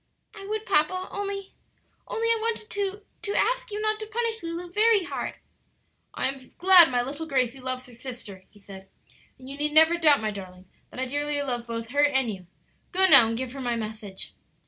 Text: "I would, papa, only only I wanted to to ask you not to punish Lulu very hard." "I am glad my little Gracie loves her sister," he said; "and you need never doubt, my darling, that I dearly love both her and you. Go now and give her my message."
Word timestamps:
"I 0.33 0.47
would, 0.47 0.65
papa, 0.65 1.09
only 1.11 1.53
only 2.07 2.27
I 2.29 2.39
wanted 2.41 2.71
to 2.71 3.05
to 3.21 3.35
ask 3.35 3.69
you 3.69 3.79
not 3.79 3.99
to 3.99 4.07
punish 4.07 4.41
Lulu 4.41 4.71
very 4.71 5.03
hard." 5.03 5.35
"I 6.15 6.27
am 6.27 6.49
glad 6.57 6.89
my 6.89 7.03
little 7.03 7.27
Gracie 7.27 7.59
loves 7.59 7.85
her 7.85 7.93
sister," 7.93 8.45
he 8.49 8.59
said; 8.59 8.89
"and 9.37 9.47
you 9.47 9.57
need 9.59 9.73
never 9.73 9.99
doubt, 9.99 10.19
my 10.19 10.31
darling, 10.31 10.65
that 10.89 10.99
I 10.99 11.05
dearly 11.05 11.39
love 11.43 11.67
both 11.67 11.89
her 11.89 12.03
and 12.03 12.31
you. 12.33 12.47
Go 12.91 13.05
now 13.07 13.27
and 13.27 13.37
give 13.37 13.51
her 13.51 13.61
my 13.61 13.75
message." 13.75 14.33